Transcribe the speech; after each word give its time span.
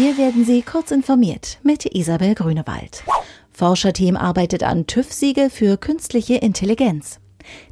Hier 0.00 0.16
werden 0.16 0.46
Sie 0.46 0.62
kurz 0.62 0.92
informiert 0.92 1.58
mit 1.62 1.84
Isabel 1.84 2.34
Grünewald. 2.34 3.04
Forscherteam 3.52 4.16
arbeitet 4.16 4.62
an 4.62 4.86
TÜV-Siegel 4.86 5.50
für 5.50 5.76
künstliche 5.76 6.36
Intelligenz. 6.36 7.20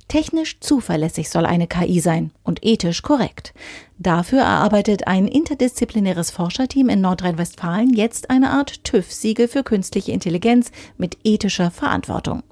Technisch 0.08 0.60
zuverlässig 0.60 1.30
soll 1.30 1.46
eine 1.46 1.66
KI 1.66 2.00
sein 2.00 2.30
und 2.42 2.62
ethisch 2.62 3.00
korrekt. 3.00 3.54
Dafür 3.98 4.40
erarbeitet 4.40 5.06
ein 5.06 5.26
interdisziplinäres 5.26 6.30
Forscherteam 6.30 6.90
in 6.90 7.00
Nordrhein-Westfalen 7.00 7.94
jetzt 7.94 8.28
eine 8.28 8.50
Art 8.50 8.84
TÜV-Siegel 8.84 9.48
für 9.48 9.62
künstliche 9.62 10.12
Intelligenz 10.12 10.70
mit 10.98 11.16
ethischer 11.24 11.70
Verantwortung. 11.70 12.42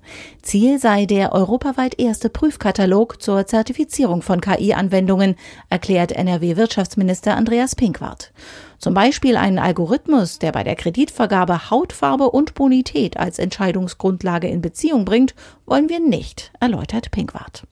Ziel 0.41 0.79
sei 0.79 1.05
der 1.05 1.33
europaweit 1.33 1.99
erste 1.99 2.31
Prüfkatalog 2.31 3.21
zur 3.21 3.47
Zertifizierung 3.47 4.23
von 4.23 4.41
KI-Anwendungen, 4.41 5.37
erklärt 5.69 6.13
NRW-Wirtschaftsminister 6.13 7.37
Andreas 7.37 7.75
Pinkwart. 7.75 8.33
Zum 8.79 8.95
Beispiel 8.95 9.37
einen 9.37 9.59
Algorithmus, 9.59 10.39
der 10.39 10.53
bei 10.53 10.63
der 10.63 10.77
Kreditvergabe 10.77 11.71
Hautfarbe 11.71 12.31
und 12.31 12.55
Bonität 12.55 13.17
als 13.17 13.39
Entscheidungsgrundlage 13.39 14.49
in 14.49 14.61
Beziehung 14.61 15.05
bringt, 15.05 15.35
wollen 15.65 15.89
wir 15.89 16.01
nicht, 16.01 16.53
erläutert 16.61 17.11
Pinkwart. 17.11 17.67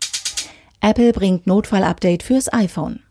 Apple 0.80 1.12
bringt 1.12 1.46
Notfallupdate 1.46 2.22
fürs 2.22 2.52
iPhone. 2.52 3.03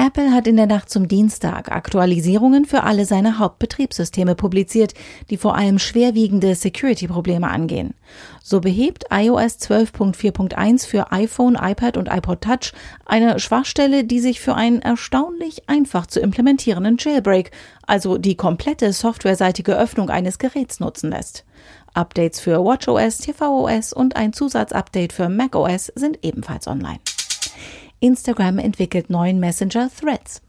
Apple 0.00 0.32
hat 0.32 0.46
in 0.46 0.56
der 0.56 0.66
Nacht 0.66 0.90
zum 0.90 1.08
Dienstag 1.08 1.72
Aktualisierungen 1.72 2.66
für 2.66 2.84
alle 2.84 3.04
seine 3.04 3.40
Hauptbetriebssysteme 3.40 4.36
publiziert, 4.36 4.94
die 5.28 5.36
vor 5.36 5.56
allem 5.56 5.80
schwerwiegende 5.80 6.54
Security-Probleme 6.54 7.48
angehen. 7.48 7.94
So 8.40 8.60
behebt 8.60 9.06
iOS 9.10 9.58
12.4.1 9.58 10.86
für 10.86 11.10
iPhone, 11.10 11.58
iPad 11.60 11.96
und 11.96 12.08
iPod 12.12 12.42
Touch 12.42 12.72
eine 13.06 13.40
Schwachstelle, 13.40 14.04
die 14.04 14.20
sich 14.20 14.40
für 14.40 14.54
einen 14.54 14.80
erstaunlich 14.82 15.68
einfach 15.68 16.06
zu 16.06 16.20
implementierenden 16.20 16.96
Jailbreak, 16.98 17.50
also 17.84 18.18
die 18.18 18.36
komplette 18.36 18.92
softwareseitige 18.92 19.76
Öffnung 19.76 20.10
eines 20.10 20.38
Geräts 20.38 20.78
nutzen 20.78 21.10
lässt. 21.10 21.44
Updates 21.94 22.38
für 22.38 22.64
WatchOS, 22.64 23.18
tvOS 23.18 23.92
und 23.92 24.14
ein 24.14 24.32
Zusatzupdate 24.32 25.12
für 25.12 25.28
macOS 25.28 25.86
sind 25.96 26.20
ebenfalls 26.22 26.68
online. 26.68 27.00
Instagram 28.00 28.58
entwickelt 28.58 29.10
neuen 29.10 29.40
Messenger 29.40 29.90
Threads. 29.90 30.42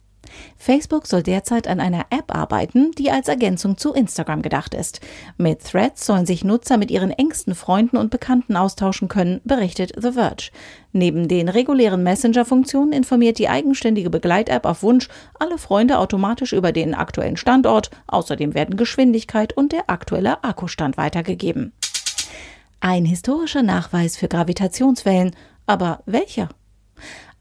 Facebook 0.57 1.07
soll 1.07 1.23
derzeit 1.23 1.67
an 1.67 1.79
einer 1.79 2.05
App 2.11 2.35
arbeiten, 2.35 2.91
die 2.91 3.09
als 3.09 3.27
Ergänzung 3.27 3.77
zu 3.77 3.93
Instagram 3.93 4.41
gedacht 4.41 4.73
ist. 4.73 5.01
Mit 5.37 5.63
Threads 5.63 6.05
sollen 6.05 6.27
sich 6.27 6.43
Nutzer 6.43 6.77
mit 6.77 6.91
ihren 6.91 7.09
engsten 7.09 7.55
Freunden 7.55 7.97
und 7.97 8.11
Bekannten 8.11 8.55
austauschen 8.55 9.07
können, 9.07 9.41
berichtet 9.43 9.93
The 9.99 10.11
Verge. 10.11 10.51
Neben 10.91 11.27
den 11.27 11.49
regulären 11.49 12.03
Messenger-Funktionen 12.03 12.93
informiert 12.93 13.39
die 13.39 13.49
eigenständige 13.49 14.09
Begleit-App 14.09 14.65
auf 14.65 14.83
Wunsch 14.83 15.07
alle 15.39 15.57
Freunde 15.57 15.97
automatisch 15.97 16.53
über 16.53 16.71
den 16.71 16.93
aktuellen 16.93 17.37
Standort. 17.37 17.89
Außerdem 18.07 18.53
werden 18.53 18.77
Geschwindigkeit 18.77 19.53
und 19.53 19.71
der 19.71 19.89
aktuelle 19.89 20.43
Akkustand 20.43 20.97
weitergegeben. 20.97 21.73
Ein 22.81 23.05
historischer 23.05 23.63
Nachweis 23.63 24.15
für 24.17 24.27
Gravitationswellen. 24.27 25.35
Aber 25.65 26.01
welcher? 26.05 26.49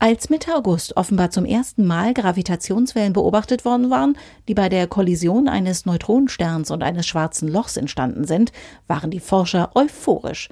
Als 0.01 0.31
Mitte 0.31 0.55
August 0.55 0.97
offenbar 0.97 1.31
zum 1.31 1.45
ersten 1.45 1.85
Mal 1.85 2.15
Gravitationswellen 2.15 3.13
beobachtet 3.13 3.65
worden 3.65 3.91
waren, 3.91 4.17
die 4.47 4.55
bei 4.55 4.69
der 4.69 4.87
Kollision 4.87 5.49
eines 5.49 5.87
Neutronensterns 5.87 6.71
und 6.71 6.85
eines 6.85 7.05
schwarzen 7.05 7.49
Lochs 7.49 7.77
entstanden 7.77 8.25
sind, 8.25 8.53
waren 8.87 9.11
die 9.11 9.19
Forscher 9.19 9.73
euphorisch. 9.75 10.51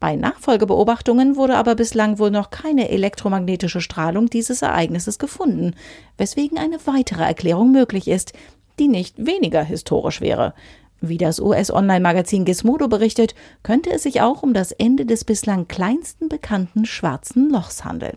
Bei 0.00 0.16
Nachfolgebeobachtungen 0.16 1.36
wurde 1.36 1.56
aber 1.56 1.74
bislang 1.74 2.18
wohl 2.18 2.30
noch 2.30 2.48
keine 2.48 2.88
elektromagnetische 2.88 3.82
Strahlung 3.82 4.30
dieses 4.30 4.62
Ereignisses 4.62 5.18
gefunden, 5.18 5.74
weswegen 6.16 6.56
eine 6.56 6.78
weitere 6.86 7.22
Erklärung 7.22 7.72
möglich 7.72 8.08
ist, 8.08 8.32
die 8.78 8.88
nicht 8.88 9.26
weniger 9.26 9.62
historisch 9.62 10.22
wäre. 10.22 10.54
Wie 11.02 11.18
das 11.18 11.38
US-Online-Magazin 11.38 12.46
Gizmodo 12.46 12.88
berichtet, 12.88 13.34
könnte 13.62 13.90
es 13.90 14.04
sich 14.04 14.22
auch 14.22 14.42
um 14.42 14.54
das 14.54 14.72
Ende 14.72 15.04
des 15.04 15.24
bislang 15.24 15.68
kleinsten 15.68 16.30
bekannten 16.30 16.86
schwarzen 16.86 17.50
Lochs 17.50 17.84
handeln. 17.84 18.16